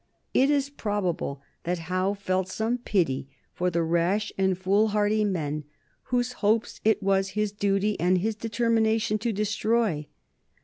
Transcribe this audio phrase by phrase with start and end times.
[0.33, 5.63] It is probable that Howe felt some pity for the rash and foolhardy men
[6.05, 10.07] whose hopes it was his duty and his determination to destroy.